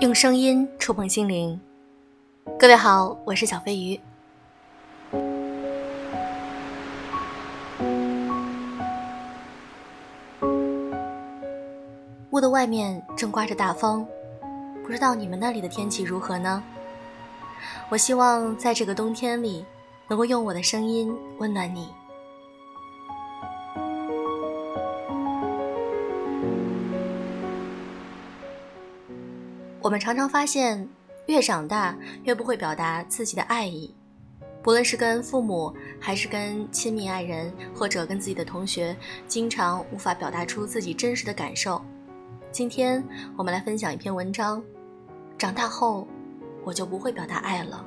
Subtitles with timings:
[0.00, 1.60] 用声音触碰心灵，
[2.58, 4.00] 各位好，我是小飞鱼。
[12.30, 14.06] 屋的外面正刮着大风，
[14.82, 16.62] 不知道你们那里的天气如何呢？
[17.90, 19.62] 我希望在这个冬天里，
[20.08, 21.92] 能够用我的声音温暖你。
[29.90, 30.88] 我们常常发现，
[31.26, 33.92] 越长大越不会表达自己的爱意，
[34.62, 41.84] 不论是跟父母，还是跟亲密爱人，或者跟自己的同学，经常无法表达出自己真实的感受。
[42.52, 43.04] 今天
[43.36, 44.62] 我们来分享一篇文章：
[45.36, 46.06] 长大后，
[46.62, 47.84] 我就不会表达爱了。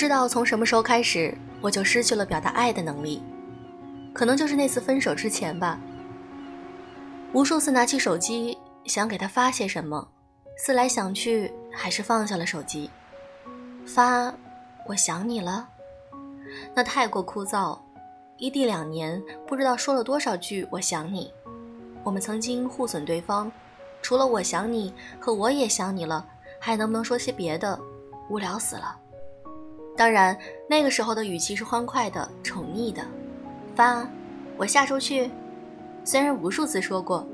[0.00, 3.22] 不知道从什么时候开始，我就失去了表达爱的能力，
[4.14, 5.78] 可能就是那次分手之前吧。
[7.34, 8.56] 无数次拿起手机
[8.86, 10.08] 想给他发些什么，
[10.56, 12.88] 思来想去还是放下了手机。
[13.84, 14.32] 发，
[14.88, 15.68] 我想你了，
[16.74, 17.78] 那太过枯燥。
[18.38, 21.30] 异地两年，不知道说了多少句我想你。
[22.02, 23.52] 我们曾经互损对方，
[24.00, 26.26] 除了我想你和我也想你了，
[26.58, 27.78] 还能不能说些别的？
[28.30, 28.96] 无聊死了。
[30.00, 30.34] 当然，
[30.66, 33.06] 那个时候的语气是欢快的、宠溺的。
[33.76, 34.08] 发，
[34.56, 35.30] 我下周去。
[36.04, 37.28] 虽然无数次说过，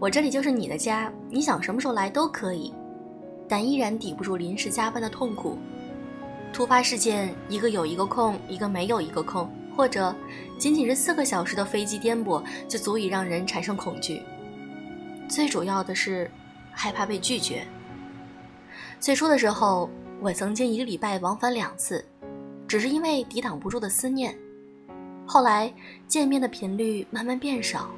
[0.00, 2.74] 我这里就是你的家，你想什么时候来都可以，
[3.48, 5.56] 但依然抵不住临时加班的痛苦。
[6.52, 10.12] 突发事件，一个有一个空，一个没有一个空，或者
[10.58, 14.20] 仅仅是四个小时的飞机颠簸，就足以让人产生恐惧。
[15.28, 16.28] 最主要的是，
[16.72, 17.64] 害怕被拒绝。
[18.98, 19.88] 最初的时候。
[20.22, 22.04] 我曾经一个礼拜往返两次，
[22.68, 24.36] 只是因为抵挡不住的思念。
[25.26, 25.72] 后来
[26.06, 27.88] 见面的频率慢慢变少，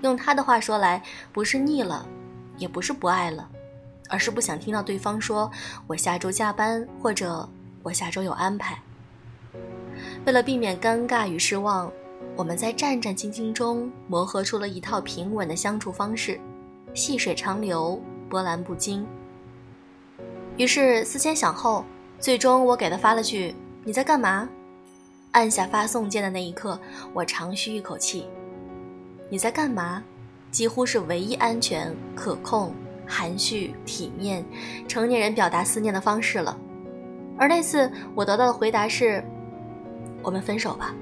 [0.00, 2.08] 用他的话说来，不是腻了，
[2.56, 3.46] 也不是不爱了，
[4.08, 5.50] 而是不想听到对方说
[5.86, 7.46] “我下周加班”或者
[7.84, 8.80] “我下周有安排”。
[10.24, 11.92] 为了避免尴尬与失望，
[12.34, 16.40] 我们在战战兢兢中磨合出了一套平稳的相处方式，
[16.94, 19.06] 细水长流，波澜不惊。
[20.56, 21.84] 于是思前想后，
[22.18, 23.54] 最终我给他发了句
[23.84, 24.48] ：“你在干嘛？”
[25.32, 26.78] 按下发送键的那一刻，
[27.14, 28.26] 我长吁一口气。
[29.30, 30.04] “你在干嘛？”
[30.52, 32.74] 几乎是唯一安全、可控、
[33.06, 34.44] 含蓄、体面、
[34.86, 36.54] 成年人表达思念的方式了。
[37.38, 39.24] 而那次我得到的回答是
[40.22, 40.94] ：“我们分手吧。”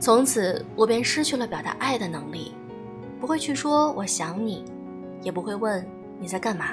[0.00, 2.54] 从此我便失去了表达爱的能力，
[3.20, 4.64] 不会去说我想你，
[5.22, 5.86] 也不会问
[6.18, 6.70] 你在干嘛。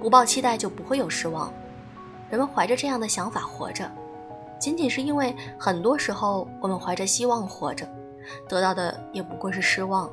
[0.00, 1.52] 不抱期待就不会有失望。
[2.28, 3.90] 人们怀着这样的想法活着，
[4.58, 7.88] 仅仅是因为很多时候我们怀着希望活着，
[8.48, 10.08] 得到的也不过是失望。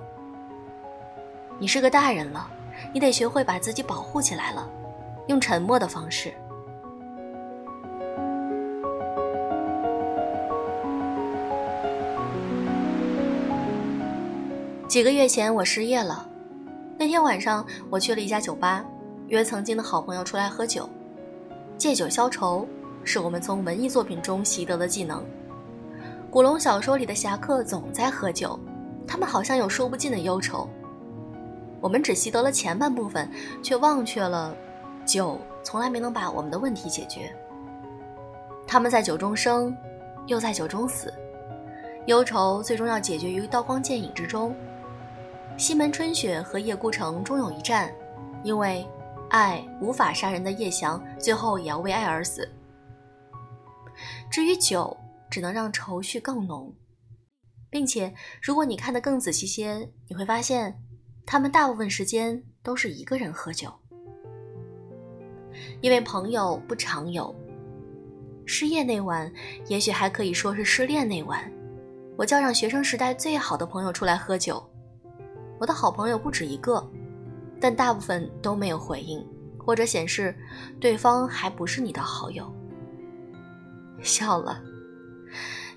[1.59, 2.49] 你是个大人了，
[2.93, 4.67] 你得学会把自己保护起来了，
[5.27, 6.33] 用沉默的方式。
[14.87, 16.27] 几个月前我失业了，
[16.97, 18.83] 那天晚上我去了一家酒吧。
[19.27, 20.89] 约曾经的好朋友出来喝酒，
[21.77, 22.65] 借酒消愁
[23.03, 25.23] 是我们从文艺作品中习得的技能。
[26.31, 28.57] 古龙小说里的侠客总在喝酒，
[29.05, 30.69] 他们好像有说不尽的忧愁。
[31.81, 33.29] 我们只习得了前半部分，
[33.61, 34.55] 却忘却了
[35.05, 37.29] 酒从来没能把我们的问题解决。
[38.65, 39.75] 他们在酒中生，
[40.27, 41.13] 又在酒中死，
[42.05, 44.55] 忧愁最终要解决于刀光剑影之中。
[45.57, 47.91] 西门春雪和叶孤城终有一战，
[48.41, 48.87] 因为。
[49.29, 52.47] 爱无法杀人的叶翔，最后也要为爱而死。
[54.29, 54.95] 至于酒，
[55.29, 56.73] 只能让愁绪更浓，
[57.69, 60.81] 并且，如果你看得更仔细些，你会发现，
[61.25, 63.73] 他们大部分时间都是一个人喝酒。
[65.81, 67.35] 因为朋友不常有。
[68.45, 69.31] 失业那晚，
[69.67, 71.51] 也许还可以说是失恋那晚，
[72.15, 74.63] 我叫上学生时代最好的朋友出来喝酒。
[75.59, 76.87] 我的好朋友不止一个。
[77.59, 79.25] 但大部分都没有回应，
[79.57, 80.35] 或者显示
[80.79, 82.51] 对方还不是你的好友。
[84.01, 84.61] 笑了，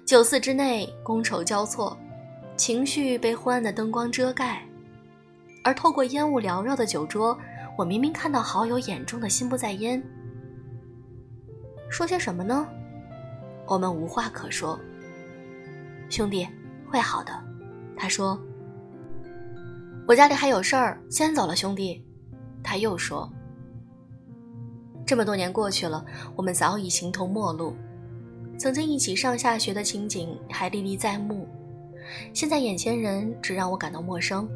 [0.04, 1.96] 酒肆之内觥筹交错，
[2.56, 4.62] 情绪被昏暗的灯光遮盖，
[5.64, 7.38] 而透过烟雾缭绕的酒桌，
[7.78, 10.02] 我明明看到好友眼中的心不在焉。
[11.88, 12.68] 说些什么呢？
[13.66, 14.78] 我们无话可说。
[16.10, 16.46] 兄弟，
[16.88, 17.32] 会好的，
[17.96, 18.38] 他说。
[20.06, 22.04] 我家里还有事儿，先走了，兄弟。
[22.62, 23.30] 他又说
[25.06, 26.04] ：“这么多年过去了，
[26.36, 27.74] 我们早已形同陌路。
[28.58, 31.48] 曾经一起上下学的情景还历历在目，
[32.34, 34.48] 现在眼前人只让我感到陌生。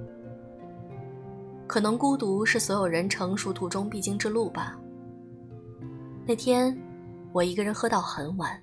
[1.66, 4.78] 可能孤独是所有人成熟途中必经之路吧。
[6.26, 6.76] 那天，
[7.32, 8.60] 我一个人喝到很晚，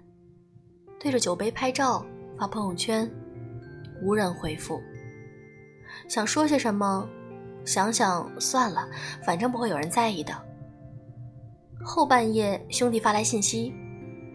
[1.00, 2.06] 对着酒杯拍照
[2.38, 3.10] 发朋友圈，
[4.04, 4.80] 无人回复。
[6.12, 7.08] 想说些什么，
[7.64, 8.86] 想想算了，
[9.24, 10.34] 反正不会有人在意的。
[11.82, 13.74] 后半夜，兄弟发来信息，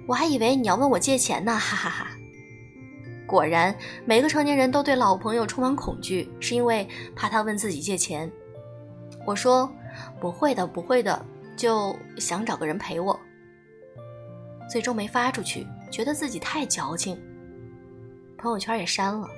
[0.09, 2.07] 我还以为你要问我借钱呢，哈哈哈。
[3.27, 3.77] 果然，
[4.07, 8.33] 每个成年人都对老朋友充满恐惧，是因为怕他问自己借钱。
[9.27, 9.71] 我说
[10.19, 11.27] 不会的，不会的，
[11.59, 13.21] 就想找个人陪我。
[14.71, 17.21] 最终没发出去，觉得自己太矫情，
[18.39, 19.29] 朋友圈也删了。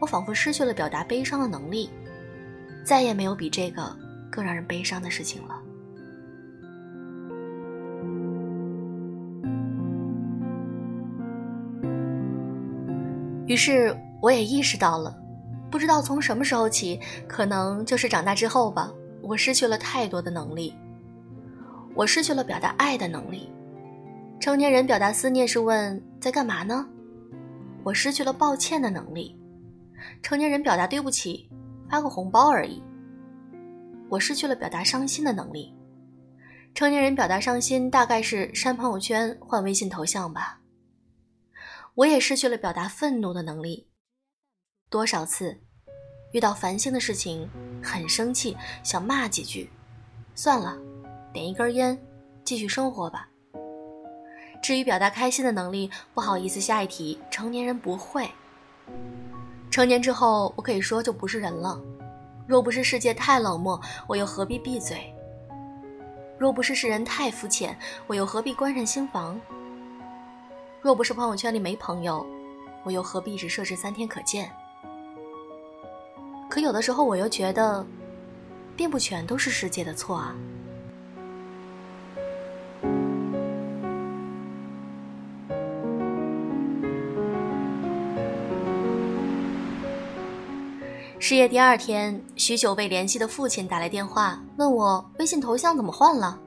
[0.00, 1.90] 我仿佛失去了表达悲伤的能力，
[2.82, 3.94] 再也没有比这个
[4.30, 5.60] 更让人悲伤的事情了。
[13.46, 15.16] 于是我也意识到了。
[15.70, 16.98] 不知道从什么时候起，
[17.28, 18.92] 可能就是长大之后吧，
[19.22, 20.74] 我失去了太多的能力。
[21.94, 23.48] 我失去了表达爱的能力。
[24.40, 26.86] 成年人表达思念是问在干嘛呢？
[27.84, 29.39] 我失去了抱歉的能力。
[30.22, 31.50] 成年人表达对不起，
[31.88, 32.82] 发个红包而已。
[34.08, 35.74] 我失去了表达伤心的能力。
[36.74, 40.60] 成年人表达伤心大概是删朋友圈、换微信头像吧。
[41.94, 43.88] 我也失去了表达愤怒的能力。
[44.88, 45.60] 多少次
[46.32, 47.48] 遇到烦心的事情，
[47.82, 49.70] 很生气，想骂几句，
[50.34, 50.78] 算了，
[51.32, 52.00] 点一根烟，
[52.44, 53.28] 继续生活吧。
[54.62, 58.30] 至于表达开心的能力，不好意思，下一题，成年人不会。
[59.70, 61.80] 成年之后，我可以说就不是人了。
[62.46, 65.14] 若不是世界太冷漠，我又何必闭嘴？
[66.36, 67.78] 若不是世人太肤浅，
[68.08, 69.40] 我又何必关上心房？
[70.80, 72.26] 若不是朋友圈里没朋友，
[72.82, 74.50] 我又何必只设置三天可见？
[76.48, 77.86] 可有的时候，我又觉得，
[78.76, 80.34] 并不全都是世界的错啊。
[91.22, 96.40] 失业第二天，许久未联系的父亲打来电话，问我微信头像怎么换了。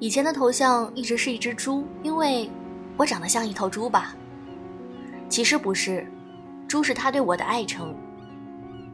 [0.00, 2.50] 以前的头像一直是一只猪，因为
[2.96, 4.16] 我长得像一头猪吧。
[5.28, 6.04] 其实不是，
[6.66, 7.94] 猪是他对我的爱称。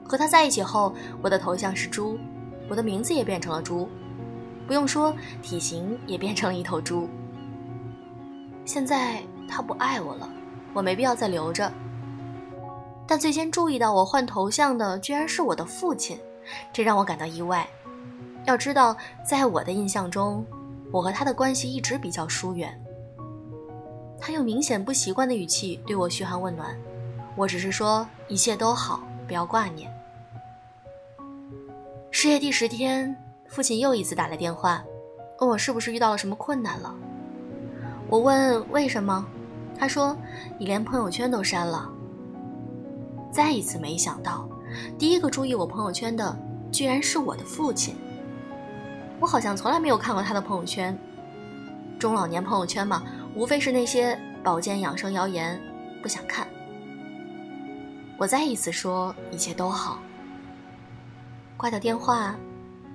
[0.04, 2.18] 和他在一起后，我的头像是猪，
[2.68, 3.88] 我的名字也变成了猪，
[4.66, 7.08] 不用说，体型也变成了一头猪。
[8.66, 10.28] 现在他不爱我了，
[10.74, 11.72] 我没必要再留着。
[13.12, 16.18] 但最先注意到我换头像的，居然是我的父亲，
[16.72, 17.68] 这让我感到意外。
[18.46, 20.42] 要知道，在我的印象中，
[20.90, 22.74] 我和他的关系一直比较疏远。
[24.18, 26.74] 他用明显不习惯的语气对我嘘寒问暖，
[27.36, 29.92] 我只是说一切都好，不要挂念。
[32.10, 33.14] 失业第十天，
[33.46, 34.82] 父亲又一次打来电话，
[35.38, 36.94] 问我是不是遇到了什么困难了。
[38.08, 39.22] 我问为什么，
[39.78, 40.16] 他说
[40.58, 41.92] 你连朋友圈都删了。
[43.32, 44.46] 再一次没想到，
[44.98, 46.36] 第一个注意我朋友圈的
[46.70, 47.96] 居然是我的父亲。
[49.18, 50.96] 我好像从来没有看过他的朋友圈。
[51.98, 53.02] 中老年朋友圈嘛，
[53.34, 55.58] 无非是那些保健养生谣言，
[56.02, 56.46] 不想看。
[58.18, 59.98] 我再一次说一切都好。
[61.56, 62.34] 挂掉电话，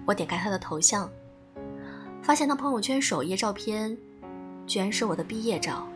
[0.06, 1.10] 我点开他的头像，
[2.22, 3.98] 发现他朋友圈首页照片，
[4.68, 5.88] 居然是我的毕业照。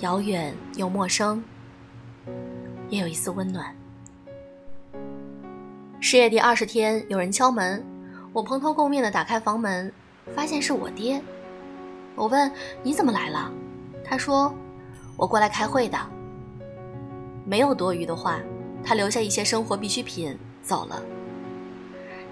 [0.00, 1.42] 遥远又陌生，
[2.88, 3.74] 也有一丝温暖。
[6.00, 7.84] 失业第二十天，有人敲门，
[8.32, 9.92] 我蓬头垢面的打开房门，
[10.34, 11.20] 发现是我爹。
[12.14, 12.50] 我问
[12.82, 13.50] 你怎么来了，
[14.04, 14.54] 他说
[15.16, 15.98] 我过来开会的。
[17.44, 18.40] 没有多余的话，
[18.84, 21.02] 他留下一些生活必需品走了。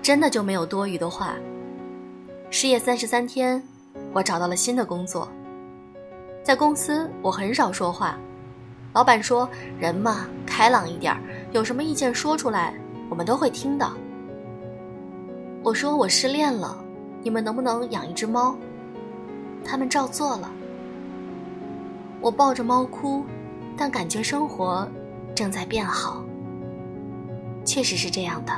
[0.02, 1.34] 真的就没有多余的话。
[2.50, 3.62] 失业三十三天，
[4.12, 5.28] 我找到了新的工作。
[6.44, 8.16] 在公司，我很少说话。
[8.96, 9.46] 老板说
[9.78, 11.14] ：“人嘛，开朗一点，
[11.52, 12.72] 有什么意见说出来，
[13.10, 13.86] 我们都会听的。”
[15.62, 16.82] 我说：“我失恋了，
[17.22, 18.56] 你们能不能养一只猫？”
[19.62, 20.50] 他们照做了。
[22.22, 23.22] 我抱着猫哭，
[23.76, 24.88] 但感觉生活
[25.34, 26.24] 正在变好。
[27.66, 28.52] 确实是这样的。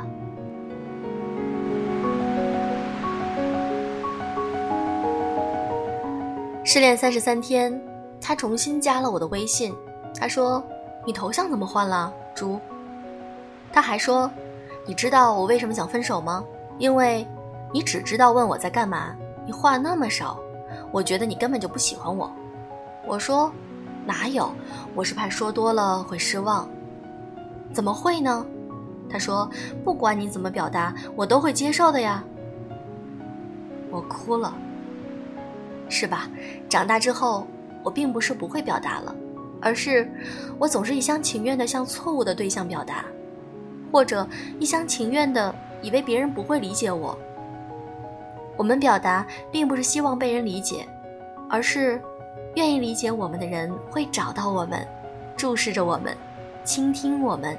[6.64, 7.76] 失恋三十三天，
[8.20, 9.74] 他重新加了我的微信。
[10.18, 10.62] 他说
[11.06, 12.58] ：“你头像怎么换了，猪？”
[13.72, 14.30] 他还说
[14.86, 16.44] ：“你知道我为什么想分手吗？
[16.78, 17.26] 因为，
[17.72, 19.14] 你只知道问我在干嘛，
[19.46, 20.38] 你话那么少，
[20.90, 22.30] 我觉得你根本就不喜欢我。”
[23.06, 23.52] 我说
[24.04, 24.50] ：“哪有？
[24.94, 26.68] 我是怕说多了会失望。”
[27.72, 28.44] 怎么会呢？
[29.10, 29.48] 他说
[29.84, 32.24] ：“不管你怎么表达，我都会接受的呀。”
[33.90, 34.52] 我哭了，
[35.88, 36.28] 是吧？
[36.68, 37.46] 长大之后，
[37.82, 39.14] 我并不是不会表达了，
[39.60, 40.10] 而是
[40.58, 43.04] 我总是一厢情愿地向错误的对象表达，
[43.92, 44.26] 或者
[44.58, 47.18] 一厢情愿地以为别人不会理解我。
[48.56, 50.86] 我们表达并不是希望被人理解，
[51.48, 52.00] 而是
[52.54, 54.86] 愿意理解我们的人会找到我们，
[55.36, 56.16] 注视着我们，
[56.64, 57.56] 倾听我们。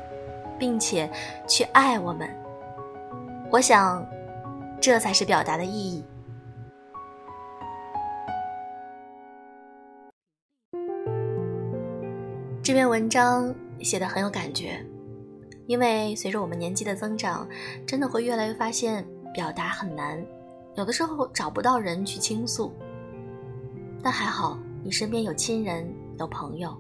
[0.60, 1.10] 并且
[1.48, 2.30] 去爱我们，
[3.50, 4.06] 我想，
[4.82, 6.04] 这才是表达的意义。
[12.70, 14.86] 这篇文章写的很有感觉，
[15.66, 17.50] 因为随着我们年纪的增长，
[17.84, 20.24] 真的会越来越发现表达很难，
[20.76, 22.72] 有的时候找不到人去倾诉。
[24.04, 25.84] 但还好，你身边有亲人，
[26.20, 26.80] 有朋友。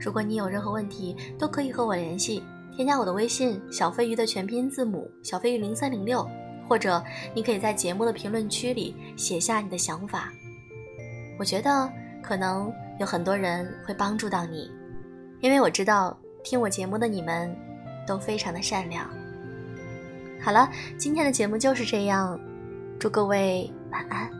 [0.00, 2.42] 如果你有任何问题，都可以和我联系。
[2.74, 6.28] 添加我的微信小飞鱼的全拼字母小飞鱼零三零六，
[6.68, 7.00] 或者
[7.32, 10.32] 你可以在节目的评论区里写下你的想法。
[11.38, 11.88] 我觉得
[12.20, 14.68] 可能有很多人会帮助到你，
[15.40, 17.54] 因为我知道听我节目的你们
[18.06, 19.08] 都非常的善良。
[20.42, 22.38] 好了，今天的节目就是这样，
[22.98, 24.39] 祝各位晚安。